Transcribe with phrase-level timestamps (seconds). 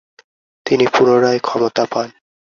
[0.65, 2.07] তিনি পুনরায় ক্ষমতা পান।